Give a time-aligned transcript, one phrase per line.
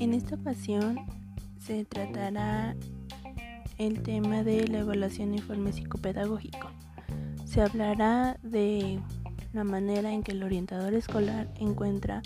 [0.00, 0.98] En esta ocasión
[1.58, 2.74] se tratará
[3.78, 6.70] el tema de la evaluación de informe psicopedagógico.
[7.44, 9.00] Se hablará de
[9.52, 12.22] la manera en que el orientador escolar encuentra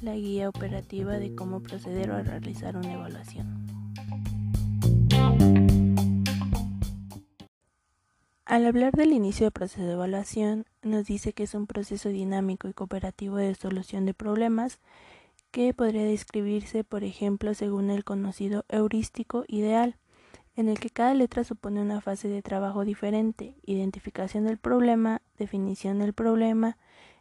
[0.00, 3.59] la guía operativa de cómo proceder o realizar una evaluación.
[8.50, 12.66] Al hablar del inicio del proceso de evaluación, nos dice que es un proceso dinámico
[12.66, 14.80] y cooperativo de solución de problemas
[15.52, 19.94] que podría describirse, por ejemplo, según el conocido heurístico ideal,
[20.56, 26.00] en el que cada letra supone una fase de trabajo diferente, identificación del problema, definición
[26.00, 26.76] del problema,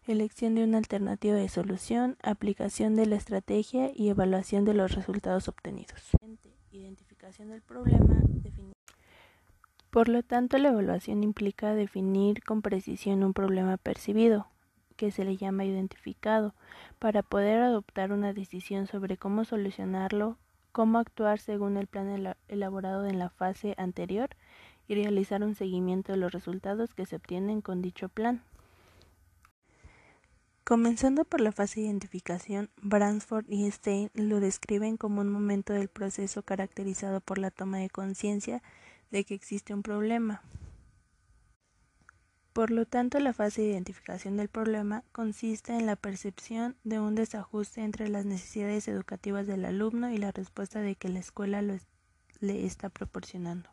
[0.07, 5.47] elección de una alternativa de solución, aplicación de la estrategia y evaluación de los resultados
[5.47, 6.09] obtenidos.
[9.89, 14.47] Por lo tanto, la evaluación implica definir con precisión un problema percibido,
[14.95, 16.53] que se le llama identificado,
[16.99, 20.37] para poder adoptar una decisión sobre cómo solucionarlo,
[20.71, 24.29] cómo actuar según el plan elaborado en la fase anterior
[24.87, 28.43] y realizar un seguimiento de los resultados que se obtienen con dicho plan.
[30.63, 35.87] Comenzando por la fase de identificación, Bransford y Stein lo describen como un momento del
[35.87, 38.61] proceso caracterizado por la toma de conciencia
[39.11, 40.41] de que existe un problema,
[42.59, 47.15] por lo tanto, la fase de identificación del problema consiste en la percepción de un
[47.15, 52.65] desajuste entre las necesidades educativas del alumno y la respuesta de que la escuela le
[52.65, 53.69] está proporcionando.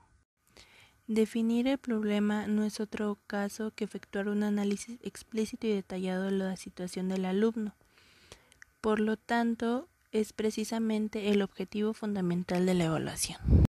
[1.09, 6.33] Definir el problema no es otro caso que efectuar un análisis explícito y detallado de
[6.33, 7.75] la situación del alumno.
[8.81, 13.66] Por lo tanto, es precisamente el objetivo fundamental de la evaluación.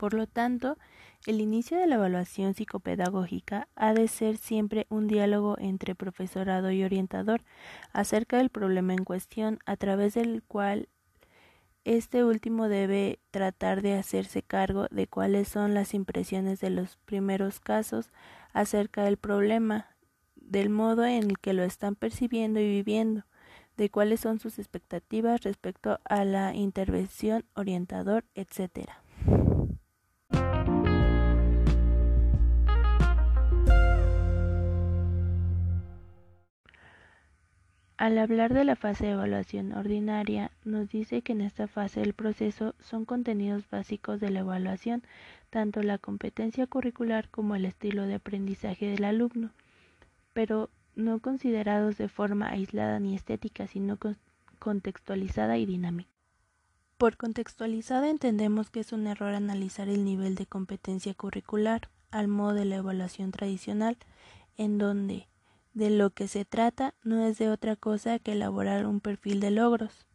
[0.00, 0.78] Por lo tanto,
[1.26, 6.82] el inicio de la evaluación psicopedagógica ha de ser siempre un diálogo entre profesorado y
[6.84, 7.42] orientador
[7.92, 10.88] acerca del problema en cuestión, a través del cual
[11.84, 17.60] este último debe tratar de hacerse cargo de cuáles son las impresiones de los primeros
[17.60, 18.08] casos
[18.54, 19.94] acerca del problema,
[20.34, 23.26] del modo en el que lo están percibiendo y viviendo,
[23.76, 28.88] de cuáles son sus expectativas respecto a la intervención orientador, etc.
[38.00, 42.14] Al hablar de la fase de evaluación ordinaria, nos dice que en esta fase del
[42.14, 45.02] proceso son contenidos básicos de la evaluación,
[45.50, 49.50] tanto la competencia curricular como el estilo de aprendizaje del alumno,
[50.32, 53.98] pero no considerados de forma aislada ni estética, sino
[54.58, 56.08] contextualizada y dinámica.
[56.96, 62.54] Por contextualizada entendemos que es un error analizar el nivel de competencia curricular al modo
[62.54, 63.98] de la evaluación tradicional,
[64.56, 65.26] en donde
[65.74, 69.50] de lo que se trata no es de otra cosa que elaborar un perfil de
[69.50, 70.06] logros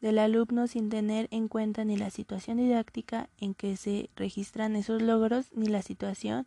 [0.00, 5.02] del alumno sin tener en cuenta ni la situación didáctica en que se registran esos
[5.02, 6.46] logros ni la situación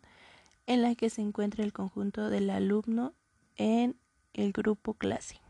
[0.66, 3.14] en la que se encuentra el conjunto del alumno
[3.56, 3.96] en
[4.32, 5.40] el grupo clase.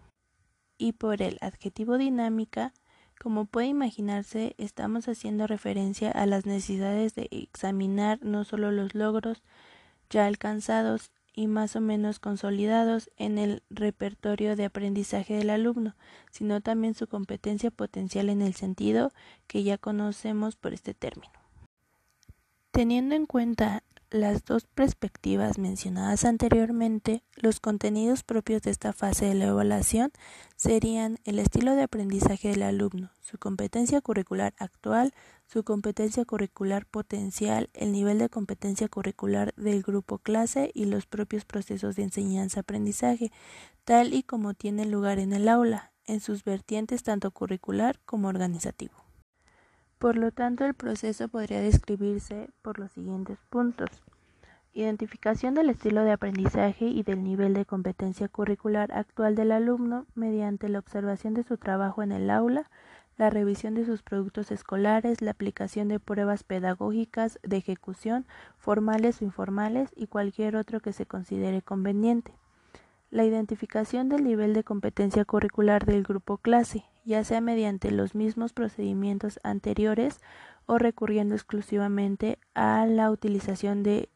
[0.76, 2.75] Y por el adjetivo dinámica,
[3.19, 9.43] como puede imaginarse, estamos haciendo referencia a las necesidades de examinar no solo los logros
[10.11, 15.97] ya alcanzados y más o menos consolidados en el repertorio de aprendizaje del alumno,
[16.31, 19.12] sino también su competencia potencial en el sentido
[19.49, 21.33] que ya conocemos por este término.
[22.71, 23.83] Teniendo en cuenta
[24.15, 30.13] las dos perspectivas mencionadas anteriormente, los contenidos propios de esta fase de la evaluación
[30.55, 35.13] serían el estilo de aprendizaje del alumno, su competencia curricular actual,
[35.47, 41.45] su competencia curricular potencial, el nivel de competencia curricular del grupo clase y los propios
[41.45, 43.33] procesos de enseñanza-aprendizaje,
[43.85, 49.04] tal y como tiene lugar en el aula, en sus vertientes tanto curricular como organizativo.
[49.99, 53.91] Por lo tanto, el proceso podría describirse por los siguientes puntos.
[54.72, 60.69] Identificación del estilo de aprendizaje y del nivel de competencia curricular actual del alumno mediante
[60.69, 62.69] la observación de su trabajo en el aula,
[63.17, 68.26] la revisión de sus productos escolares, la aplicación de pruebas pedagógicas de ejecución,
[68.58, 72.35] formales o informales, y cualquier otro que se considere conveniente.
[73.14, 78.52] La identificación del nivel de competencia curricular del grupo clase, ya sea mediante los mismos
[78.52, 80.20] procedimientos anteriores
[80.66, 84.08] o recurriendo exclusivamente a la utilización de,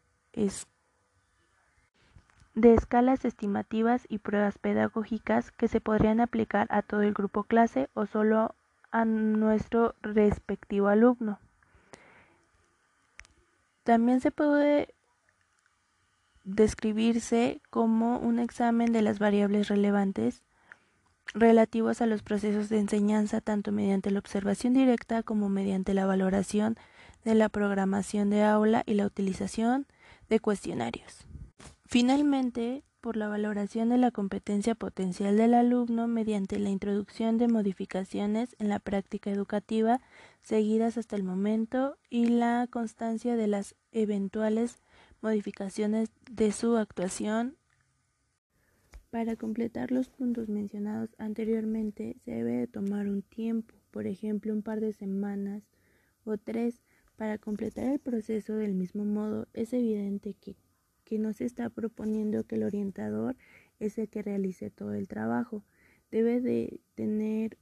[2.55, 7.87] de escalas estimativas y pruebas pedagógicas que se podrían aplicar a todo el grupo clase
[7.93, 8.53] o solo
[8.91, 11.39] a nuestro respectivo alumno.
[13.83, 14.93] También se puede
[16.55, 20.43] describirse como un examen de las variables relevantes
[21.33, 26.75] relativos a los procesos de enseñanza tanto mediante la observación directa como mediante la valoración
[27.23, 29.85] de la programación de aula y la utilización
[30.29, 31.27] de cuestionarios.
[31.85, 38.55] Finalmente, por la valoración de la competencia potencial del alumno mediante la introducción de modificaciones
[38.59, 40.01] en la práctica educativa
[40.41, 44.79] seguidas hasta el momento y la constancia de las eventuales
[45.21, 47.57] modificaciones de su actuación.
[49.09, 54.61] Para completar los puntos mencionados anteriormente se debe de tomar un tiempo, por ejemplo un
[54.61, 55.63] par de semanas
[56.23, 56.81] o tres,
[57.15, 60.55] para completar el proceso del mismo modo es evidente que
[61.09, 63.35] que no se está proponiendo que el orientador
[63.79, 65.63] es el que realice todo el trabajo.
[66.11, 67.57] Debe de tener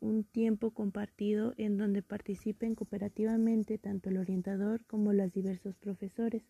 [0.00, 6.44] un tiempo compartido en donde participen cooperativamente tanto el orientador como los diversos profesores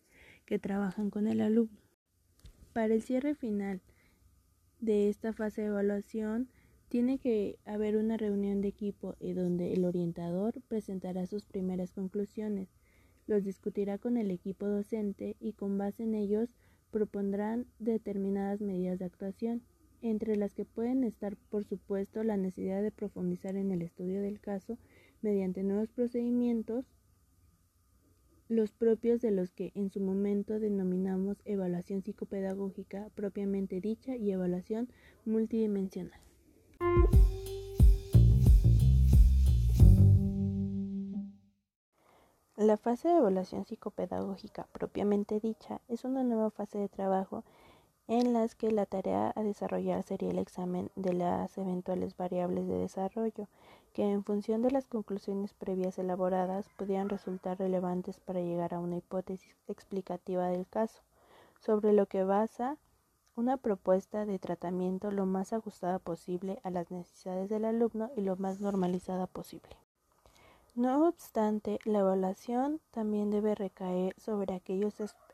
[0.49, 1.79] que trabajan con el alumno.
[2.73, 3.81] Para el cierre final
[4.81, 6.49] de esta fase de evaluación,
[6.89, 12.67] tiene que haber una reunión de equipo en donde el orientador presentará sus primeras conclusiones
[13.29, 16.55] los discutirá con el equipo docente y con base en ellos
[16.89, 19.61] propondrán determinadas medidas de actuación,
[20.01, 24.39] entre las que pueden estar, por supuesto, la necesidad de profundizar en el estudio del
[24.39, 24.79] caso
[25.21, 26.85] mediante nuevos procedimientos,
[28.49, 34.89] los propios de los que en su momento denominamos evaluación psicopedagógica propiamente dicha y evaluación
[35.23, 36.19] multidimensional.
[42.57, 47.45] La fase de evaluación psicopedagógica propiamente dicha es una nueva fase de trabajo
[48.09, 52.79] en las que la tarea a desarrollar sería el examen de las eventuales variables de
[52.79, 53.47] desarrollo
[53.93, 58.97] que en función de las conclusiones previas elaboradas pudieran resultar relevantes para llegar a una
[58.97, 61.01] hipótesis explicativa del caso,
[61.59, 62.77] sobre lo que basa
[63.35, 68.35] una propuesta de tratamiento lo más ajustada posible a las necesidades del alumno y lo
[68.37, 69.77] más normalizada posible.
[70.73, 75.28] No obstante, la evaluación también debe recaer sobre aquellos aspectos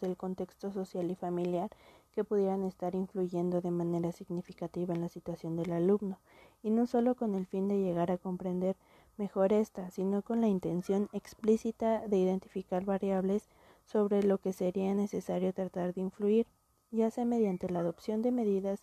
[0.00, 1.70] del contexto social y familiar
[2.12, 6.18] que pudieran estar influyendo de manera significativa en la situación del alumno,
[6.62, 8.76] y no solo con el fin de llegar a comprender
[9.16, 13.48] mejor esta, sino con la intención explícita de identificar variables
[13.84, 16.46] sobre lo que sería necesario tratar de influir,
[16.90, 18.80] ya sea mediante la adopción de medidas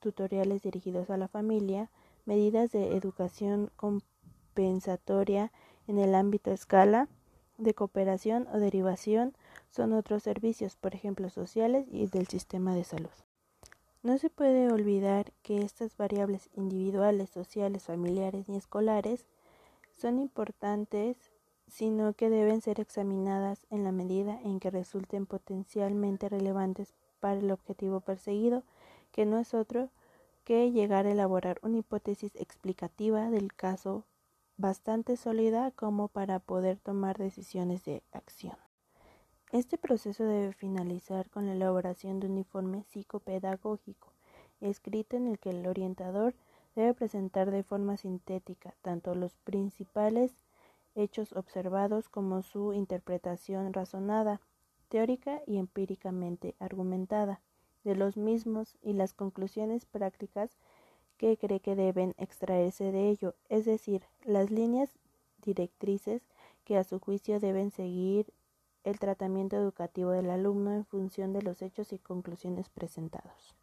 [0.00, 1.90] tutoriales dirigidas a la familia,
[2.24, 5.52] medidas de educación compensatoria
[5.86, 7.08] en el ámbito escala
[7.58, 9.34] de cooperación o derivación
[9.72, 13.10] son otros servicios, por ejemplo, sociales y del sistema de salud.
[14.02, 19.24] No se puede olvidar que estas variables individuales, sociales, familiares y escolares
[19.96, 21.16] son importantes,
[21.68, 27.50] sino que deben ser examinadas en la medida en que resulten potencialmente relevantes para el
[27.50, 28.64] objetivo perseguido,
[29.10, 29.88] que no es otro
[30.44, 34.04] que llegar a elaborar una hipótesis explicativa del caso
[34.56, 38.56] bastante sólida como para poder tomar decisiones de acción.
[39.52, 44.08] Este proceso debe finalizar con la elaboración de un informe psicopedagógico,
[44.62, 46.34] escrito en el que el orientador
[46.74, 50.32] debe presentar de forma sintética tanto los principales
[50.94, 54.40] hechos observados como su interpretación razonada,
[54.88, 57.42] teórica y empíricamente argumentada
[57.84, 60.56] de los mismos y las conclusiones prácticas
[61.18, 64.98] que cree que deben extraerse de ello, es decir, las líneas
[65.44, 66.22] directrices
[66.64, 68.32] que a su juicio deben seguir
[68.84, 73.54] el tratamiento educativo del alumno en función de los hechos y conclusiones presentados.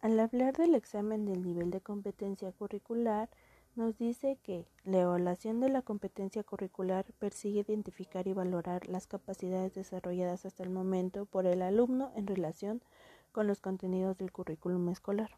[0.00, 3.28] Al hablar del examen del nivel de competencia curricular,
[3.76, 9.74] nos dice que la evaluación de la competencia curricular persigue identificar y valorar las capacidades
[9.74, 12.82] desarrolladas hasta el momento por el alumno en relación
[13.32, 15.30] con los contenidos del currículum escolar.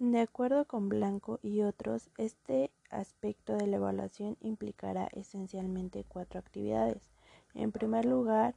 [0.00, 7.10] De acuerdo con Blanco y otros, este aspecto de la evaluación implicará esencialmente cuatro actividades.
[7.52, 8.54] En primer lugar,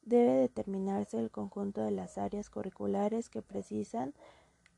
[0.00, 4.14] debe determinarse el conjunto de las áreas curriculares que precisan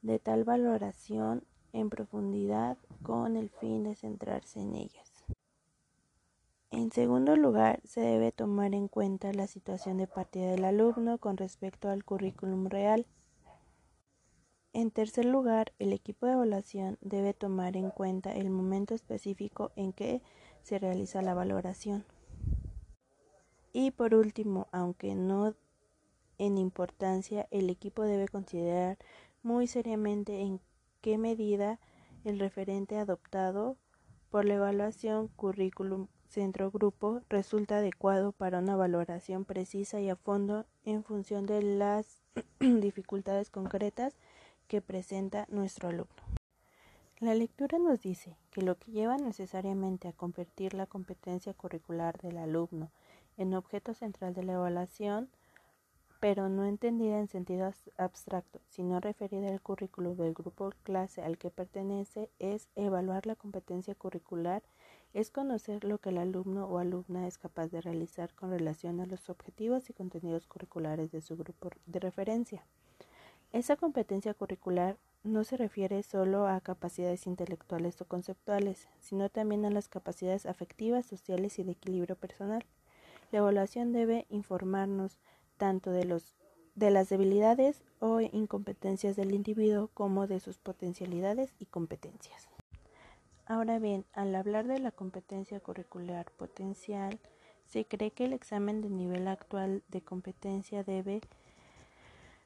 [0.03, 5.25] de tal valoración en profundidad con el fin de centrarse en ellas.
[6.73, 11.37] En segundo lugar, se debe tomar en cuenta la situación de partida del alumno con
[11.37, 13.07] respecto al currículum real.
[14.75, 19.93] En tercer lugar, el equipo de evaluación debe tomar en cuenta el momento específico en
[19.93, 20.21] que
[20.65, 22.05] se realiza la valoración.
[23.73, 25.55] Y por último, aunque no
[26.39, 28.99] en importancia, el equipo debe considerar
[29.45, 30.61] muy seriamente en
[31.01, 31.79] qué medida
[32.25, 33.77] el referente adoptado
[34.29, 41.05] por la evaluación currículum centro-grupo resulta adecuado para una valoración precisa y a fondo en
[41.05, 42.25] función de las
[42.59, 44.17] dificultades concretas
[44.69, 46.23] que presenta nuestro alumno.
[47.21, 52.39] La lectura nos dice que lo que lleva necesariamente a convertir la competencia curricular del
[52.39, 52.91] alumno
[53.37, 55.31] en objeto central de la evaluación,
[56.21, 61.51] pero no entendida en sentido abstracto, sino referida al currículo del grupo clase al que
[61.51, 64.63] pertenece, es evaluar la competencia curricular,
[65.13, 69.07] es conocer lo que el alumno o alumna es capaz de realizar con relación a
[69.07, 72.67] los objetivos y contenidos curriculares de su grupo de referencia.
[73.55, 79.71] Esa competencia curricular no se refiere solo a capacidades intelectuales o conceptuales, sino también a
[79.71, 82.65] las capacidades afectivas, sociales y de equilibrio personal.
[83.31, 85.21] La evaluación debe informarnos
[85.57, 86.35] tanto de, los,
[86.75, 92.49] de las debilidades o incompetencias del individuo como de sus potencialidades y competencias.
[93.47, 97.21] Ahora bien, al hablar de la competencia curricular potencial,
[97.67, 101.21] se cree que el examen de nivel actual de competencia debe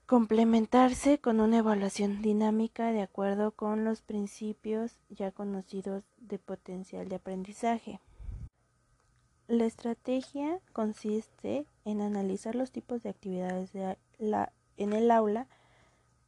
[0.09, 7.17] complementarse con una evaluación dinámica de acuerdo con los principios ya conocidos de potencial de
[7.17, 8.00] aprendizaje.
[9.49, 15.47] La estrategia consiste en analizar los tipos de actividades en el aula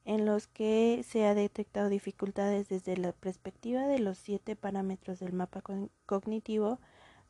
[0.05, 5.33] en los que se ha detectado dificultades desde la perspectiva de los siete parámetros del
[5.33, 5.63] mapa
[6.05, 6.81] cognitivo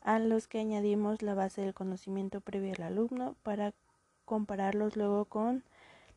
[0.00, 3.72] a los que añadimos la base del conocimiento previo al alumno para
[4.24, 5.62] compararlos luego con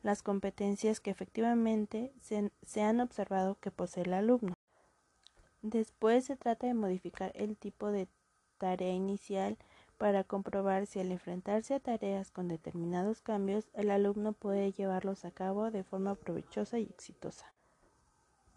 [0.04, 4.52] las competencias que efectivamente se, han observado que posee el alumno.
[5.62, 8.06] Después se trata de modificar el tipo de
[8.58, 9.56] tarea inicial
[9.96, 15.30] para comprobar si al enfrentarse a tareas con determinados cambios el alumno puede llevarlos a
[15.30, 17.54] cabo de forma provechosa y exitosa.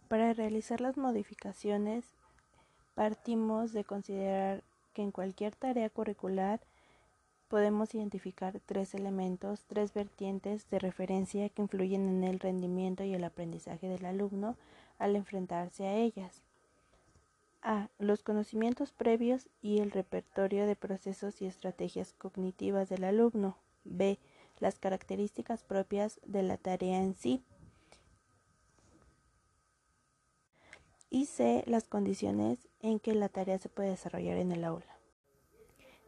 [0.10, 2.04] Para realizar las modificaciones
[2.94, 6.60] partimos de considerar que en cualquier tarea curricular
[7.48, 13.24] podemos identificar tres elementos, tres vertientes de referencia que influyen en el rendimiento y el
[13.24, 14.56] aprendizaje del alumno
[15.00, 16.42] al enfrentarse a ellas.
[17.62, 17.90] A.
[18.00, 23.58] Los conocimientos previos y el repertorio de procesos y estrategias cognitivas del alumno.
[23.84, 24.20] B.
[24.60, 27.44] Las características propias de la tarea en sí.
[31.10, 31.64] Y C.
[31.68, 34.97] Las condiciones en que la tarea se puede desarrollar en el aula.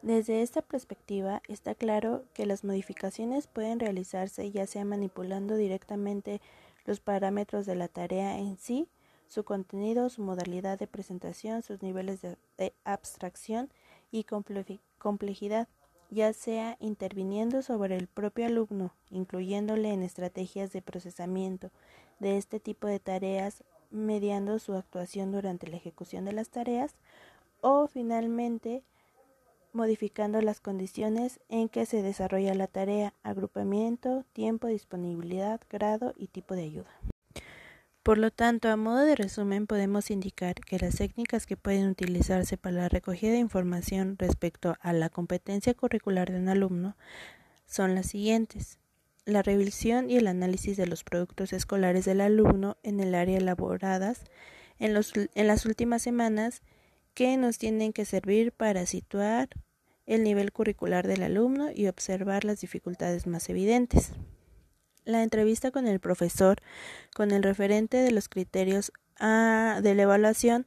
[0.02, 6.40] Desde esta perspectiva, está claro que las modificaciones pueden realizarse ya sea manipulando directamente
[6.86, 8.88] los parámetros de la tarea en sí,
[9.28, 13.70] su contenido, su modalidad de presentación, sus niveles de, abstracción
[14.10, 14.26] y
[14.98, 15.68] complejidad,
[16.10, 21.72] ya sea interviniendo sobre el propio alumno, incluyéndole en estrategias de procesamiento
[22.20, 26.96] de este tipo de tareas, mediando su actuación durante la ejecución de las tareas,
[27.62, 28.82] o finalmente
[29.80, 36.54] modificando las condiciones en que se desarrolla la tarea, agrupamiento, tiempo, disponibilidad, grado y tipo
[36.54, 36.92] de ayuda.
[38.04, 42.58] Por lo tanto, a modo de resumen, podemos indicar que las técnicas que pueden utilizarse
[42.58, 46.98] para la recogida de información respecto a la competencia curricular de un alumno
[47.66, 48.80] son las siguientes.
[49.24, 54.26] La revisión y el análisis de los productos escolares del alumno en el área elaboradas
[54.78, 55.00] en,
[55.36, 56.64] en las últimas semanas
[57.14, 59.48] que nos tienen que servir para situar
[60.10, 64.12] el nivel curricular del alumno y observar las dificultades más evidentes.
[65.06, 66.58] La entrevista con el profesor,
[67.16, 70.66] con el referente de los criterios ah, de la evaluación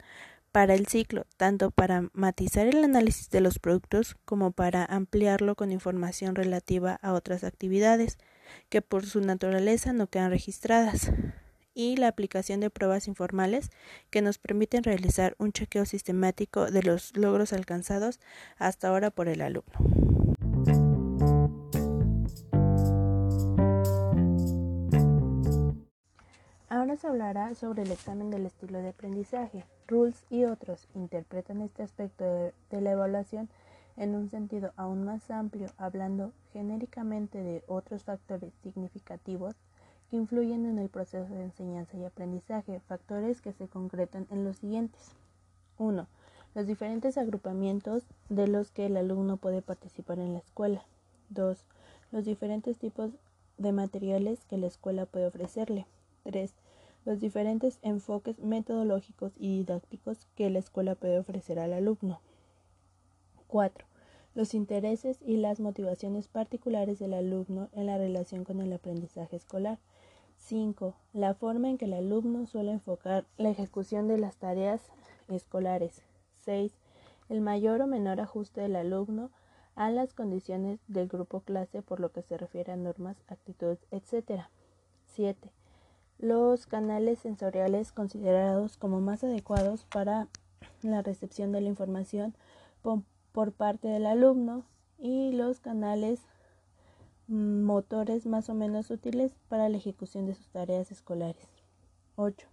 [0.52, 5.72] para el ciclo, tanto para matizar el análisis de los productos como para ampliarlo con
[5.72, 8.18] información relativa a otras actividades
[8.68, 11.10] que por su naturaleza no quedan registradas
[11.74, 13.70] y la aplicación de pruebas informales
[14.10, 18.20] que nos permiten realizar un chequeo sistemático de los logros alcanzados
[18.58, 19.72] hasta ahora por el alumno.
[26.68, 29.64] Ahora se hablará sobre el examen del estilo de aprendizaje.
[29.86, 33.50] Rules y otros interpretan este aspecto de, la evaluación
[33.98, 39.54] en un sentido aún más amplio, hablando genéricamente de otros factores significativos
[40.16, 45.12] influyen en el proceso de enseñanza y aprendizaje, factores que se concretan en los siguientes.
[45.78, 46.06] 1.
[46.54, 50.84] Los diferentes agrupamientos de los que el alumno puede participar en la escuela.
[51.30, 51.64] 2.
[52.10, 53.10] Los diferentes tipos
[53.58, 55.86] de materiales que la escuela puede ofrecerle.
[56.24, 56.52] 3.
[57.04, 62.20] Los diferentes enfoques metodológicos y didácticos que la escuela puede ofrecer al alumno.
[63.48, 63.86] 4.
[64.34, 69.78] Los intereses y las motivaciones particulares del alumno en la relación con el aprendizaje escolar.
[70.42, 70.94] 5.
[71.12, 74.82] La forma en que el alumno suele enfocar la ejecución de las tareas
[75.28, 76.02] escolares.
[76.44, 76.72] 6.
[77.28, 79.30] El mayor o menor ajuste del alumno
[79.76, 84.42] a las condiciones del grupo clase por lo que se refiere a normas, actitudes, etc.
[85.06, 85.52] 7.
[86.18, 90.28] Los canales sensoriales considerados como más adecuados para
[90.82, 92.34] la recepción de la información
[92.82, 94.64] por parte del alumno
[94.98, 96.20] y los canales
[97.32, 101.48] motores más o menos útiles para la ejecución de sus tareas escolares.
[102.16, 102.46] 8.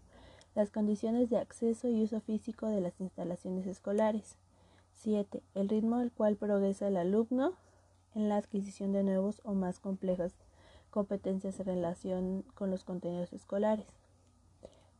[0.56, 4.38] Las condiciones de acceso y uso físico de las instalaciones escolares.
[4.94, 5.44] 7.
[5.54, 7.54] El ritmo al cual progresa el alumno
[8.16, 10.34] en la adquisición de nuevos o más complejas
[10.90, 13.88] competencias en relación con los contenidos escolares.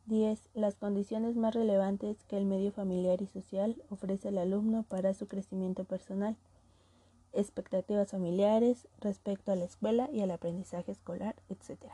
[0.08, 0.50] 10.
[0.54, 5.28] Las condiciones más relevantes que el medio familiar y social ofrece al alumno para su
[5.28, 6.36] crecimiento personal.
[7.34, 11.92] Expectativas familiares respecto a la escuela y al aprendizaje escolar, etc.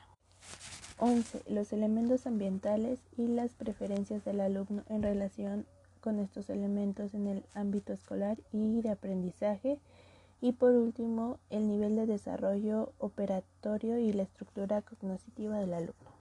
[0.98, 1.44] 11.
[1.50, 5.66] Los elementos ambientales y las preferencias del alumno en relación
[6.00, 9.80] con estos elementos en el ámbito escolar y de aprendizaje.
[10.42, 16.16] Y por último, el nivel de desarrollo operatorio y la estructura cognitiva del alumno.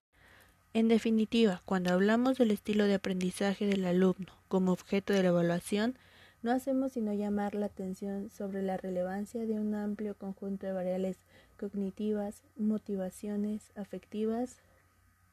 [0.73, 5.97] En definitiva, cuando hablamos del estilo de aprendizaje del alumno como objeto de la evaluación,
[6.45, 11.17] no hacemos sino llamar la atención sobre la relevancia de un amplio conjunto de variables
[11.59, 14.59] cognitivas, motivaciones, afectivas,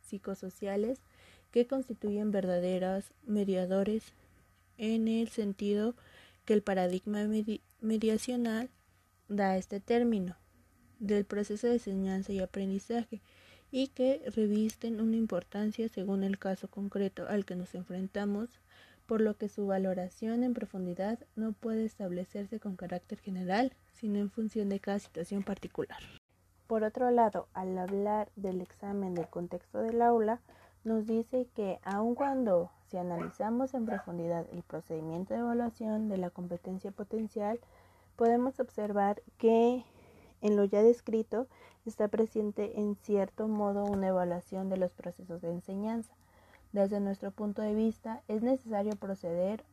[0.08, 1.00] psicosociales,
[1.52, 4.14] que constituyen verdaderos mediadores
[4.78, 5.96] en el sentido
[6.46, 7.28] que el paradigma
[7.82, 8.70] mediacional
[9.28, 10.38] da este término
[11.00, 13.20] del proceso de enseñanza y aprendizaje
[13.70, 18.48] y que revisten una importancia según el caso concreto al que nos enfrentamos,
[19.12, 24.30] por lo que su valoración en profundidad no puede establecerse con carácter general, sino en
[24.30, 26.00] función de cada situación particular.
[26.66, 30.40] Por otro lado, al hablar del examen del contexto del aula,
[30.86, 36.30] nos dice que aun cuando si analizamos en profundidad el procedimiento de evaluación de la
[36.30, 37.60] competencia potencial,
[38.16, 39.84] podemos observar que
[40.40, 41.48] en lo ya descrito
[41.86, 46.14] está presente en cierto modo una evaluación de los procesos de enseñanza.
[46.74, 49.64] Desde nuestro punto de vista, es necesario proceder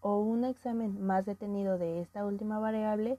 [0.00, 3.18] o un examen más detenido de esta última variable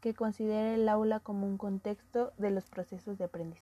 [0.00, 3.66] que considere el aula como un contexto de los procesos de aprendizaje.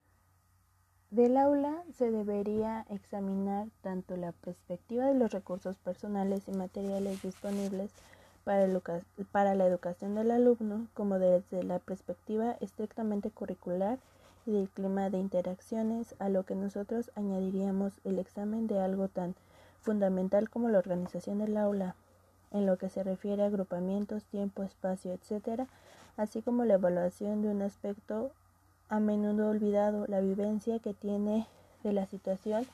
[1.10, 7.92] Del aula se debería examinar tanto la perspectiva de los recursos personales y materiales disponibles
[8.42, 8.66] para,
[9.30, 14.00] para, la educación del alumno como desde la perspectiva estrictamente curricular
[14.46, 19.34] y del clima de interacciones, a lo que nosotros añadiríamos el examen de algo tan
[19.80, 21.94] fundamental como la organización del aula,
[22.50, 25.68] en lo que se refiere a agrupamientos, tiempo, espacio, etc.,
[26.16, 28.30] así como la evaluación de un aspecto
[28.88, 31.46] a menudo olvidado la vivencia que tiene
[31.82, 32.66] de la situación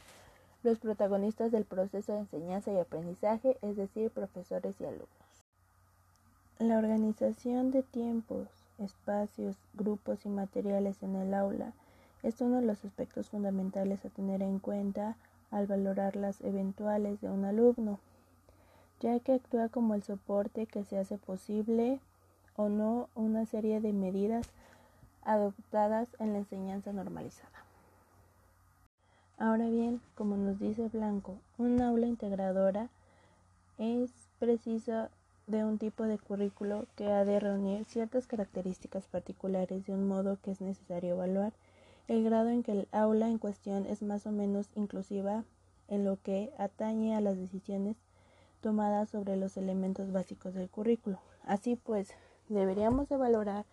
[0.62, 5.09] los protagonistas del proceso de enseñanza y aprendizaje, es decir, profesores y alumnos.
[6.59, 8.46] La organización de tiempos,
[8.81, 11.73] espacios, grupos y materiales en el aula
[12.23, 15.16] es uno de los aspectos fundamentales a tener en cuenta
[15.51, 17.99] al valorar las eventuales de un alumno,
[19.01, 22.01] ya que actúa como el soporte que se hace posible
[22.57, 24.47] o no una serie de medidas
[25.23, 27.64] adoptadas en la enseñanza normalizada.
[29.38, 32.90] Ahora bien, como nos dice Blanco, un aula integradora
[33.79, 35.11] es precisa
[35.51, 40.39] de un tipo de currículo que ha de reunir ciertas características particulares de un modo
[40.43, 41.53] que es necesario evaluar
[42.09, 45.45] el grado en que el aula en cuestión es más o menos inclusiva
[45.89, 47.97] en lo que atañe a las decisiones
[48.61, 51.19] tomadas sobre los elementos básicos del currículo.
[51.45, 52.13] Así pues,
[52.49, 53.65] deberíamos de valorar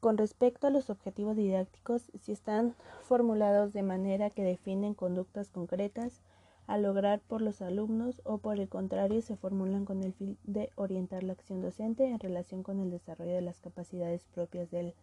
[0.00, 6.20] con respecto a los objetivos didácticos, si están formulados de manera que definen conductas concretas
[6.68, 10.70] a lograr por los alumnos o por el contrario se formulan con el fin de
[10.76, 14.94] orientar la acción docente en relación con el desarrollo de las capacidades propias de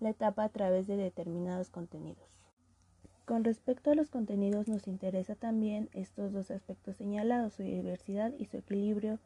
[0.00, 2.24] la etapa a través de determinados contenidos.
[3.26, 8.46] Con respecto a los contenidos nos interesa también estos dos aspectos señalados, su diversidad y
[8.46, 9.18] su equilibrio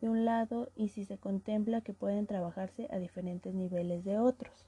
[0.00, 4.66] de un lado y si se contempla que pueden trabajarse a diferentes niveles de otros.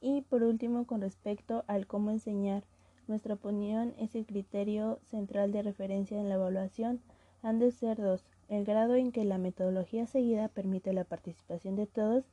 [0.00, 2.64] Y por último, con respecto al cómo enseñar,
[3.08, 7.00] nuestra opinión es el criterio central de referencia en la evaluación.
[7.42, 11.86] Han de ser dos, el grado en que la metodología seguida permite la participación de
[11.86, 12.24] todos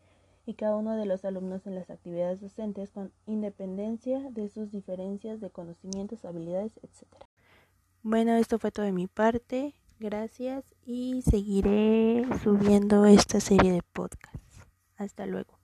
[0.45, 5.39] y cada uno de los alumnos en las actividades docentes con independencia de sus diferencias
[5.39, 7.07] de conocimientos, habilidades, etc.
[8.03, 9.75] Bueno, esto fue todo de mi parte.
[9.99, 14.67] Gracias y seguiré subiendo esta serie de podcasts.
[14.97, 15.60] Hasta luego.